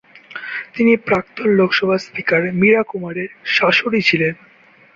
[0.75, 4.33] তিনি প্রাক্তন লোকসভা স্পিকার মীরা কুমারের শাশুড়ি ছিলেন।